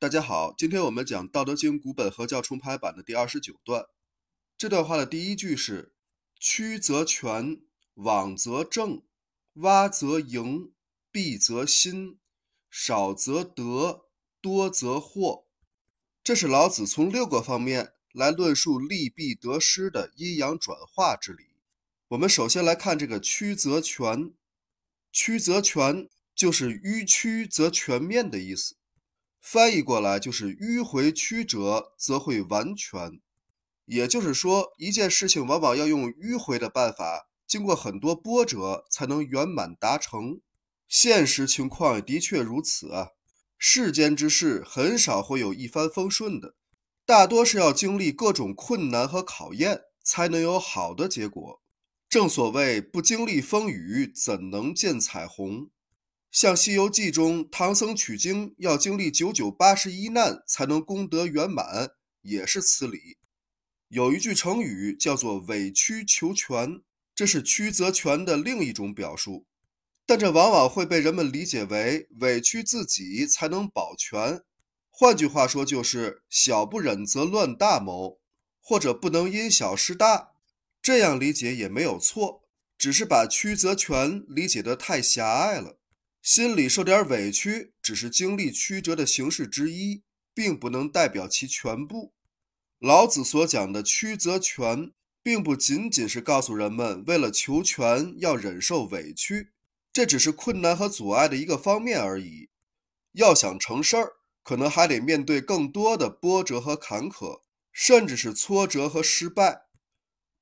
[0.00, 3.86] 大家好，今天我们讲《道德经》古本合教重排版的第二十九段。
[4.56, 5.92] 这段话的第一句是
[6.38, 7.62] ：“曲则全，
[7.94, 9.02] 枉则正，
[9.56, 10.70] 洼则盈，
[11.12, 12.16] 敝则新，
[12.70, 14.04] 少则得，
[14.40, 15.46] 多则惑。”
[16.22, 21.46] 这是老子从六个方面来论述利弊得失的阴阳转化之理。
[22.10, 24.32] 我们首先来看这个“曲则全
[25.10, 28.76] ”，“曲则全”就是“迂曲则全面”的意思。
[29.50, 33.18] 翻译过来就是“迂回曲折，则会完全”。
[33.86, 40.42] 也就是说，一件事情往往要用迂回的办法，经过很多波折，才能圆满达成。
[40.86, 43.12] 现实情况也的确如此啊。
[43.56, 46.54] 世间之事很少会有一帆风顺的，
[47.06, 51.62] 大多是要经历各种困难和考验，才能有好的结果。
[52.06, 55.70] 正所谓“不经历风雨，怎能见彩虹”。
[56.30, 63.16] 像《西游记》中唐僧取经要经历九九八十一难才能功德圆满，也是此理。
[63.88, 66.82] 有一句成语叫做“委曲求全”，
[67.14, 69.46] 这是曲则全的另一种表述。
[70.04, 74.42] 但这往往会被人们理解为委屈自己才能保全，
[74.90, 78.20] 换句话说就是小不忍则乱大谋，
[78.60, 80.32] 或者不能因小失大。
[80.82, 82.42] 这样理解也没有错，
[82.76, 85.77] 只是把曲则全理解得太狭隘了。
[86.30, 90.02] 心里受点委屈，只是经历曲折的形式之一，
[90.34, 92.12] 并不能代表其全部。
[92.78, 99.52] 老子所讲的曲则全，并不仅仅是告诉人们为了求全要忍受委屈。
[99.90, 102.50] 这只是困难和阻碍的一个方面而已。
[103.12, 107.40] 要想成事儿，可能还得面对更多的波折和坎坷，
[107.72, 109.62] 甚至是挫折和失败。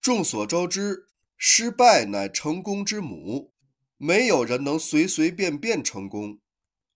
[0.00, 3.52] 众所周知，失败乃成功之母。
[3.96, 6.40] 没有人能随随便便成功。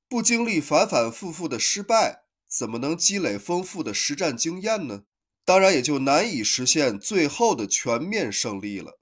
[0.08, 5.04] 不经历反反复复的失败，怎么能积累丰富的实战经验呢？
[5.44, 8.98] 当然，也就难以实现最后的全面胜利了。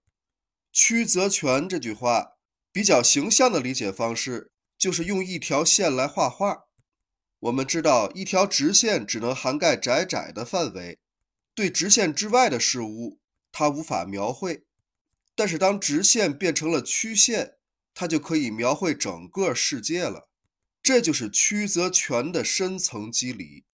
[0.72, 2.34] 曲则全这句话。
[2.72, 6.64] 比较形象的理解方式就是用一条线来画画。
[7.38, 10.98] 我们知道，一条直线只能涵盖窄窄的范围，
[11.54, 13.18] 对直线之外的事物
[13.50, 14.66] 它无法描绘。
[15.34, 17.55] 但是，当直线变成了曲线，
[17.98, 20.28] 它就可以描绘整个世界了。
[20.82, 23.64] 这就是曲则全的深层机理。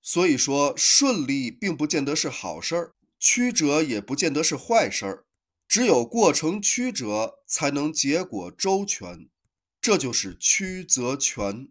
[0.00, 5.26] 所以说，顺利并不见得是好事儿，曲折也不见得是坏事儿。
[5.68, 9.28] 只有过程曲折，才能结果周全，
[9.78, 11.68] 这就是曲则全。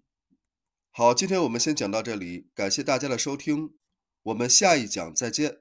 [0.92, 3.74] 好，今天我们先讲到这里，感谢大家的收听，
[4.22, 5.58] 我们下一讲再见。